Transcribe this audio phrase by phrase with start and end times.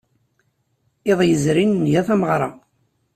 [1.11, 2.49] Iḍ yezrin, nga tameɣra.